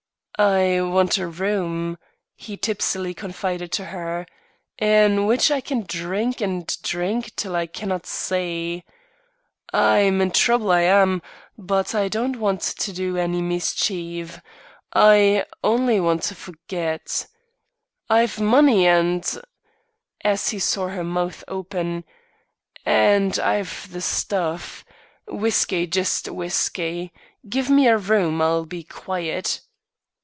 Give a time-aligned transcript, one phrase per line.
[0.43, 1.99] "I want a room,"
[2.35, 4.25] he tipsily confided to her,
[4.79, 8.83] "in which I can drink and drink till I cannot see.
[9.71, 11.21] I'm in trouble I am;
[11.59, 14.41] but I don't want to do any mischief;
[14.91, 17.27] I only want to forget.
[18.09, 19.39] I've money, and"
[20.25, 22.03] as he saw her mouth open,
[22.83, 24.83] "and I've the stuff.
[25.27, 27.13] Whiskey, just whiskey.
[27.47, 28.41] Give me a room.
[28.41, 29.61] I'll be quiet."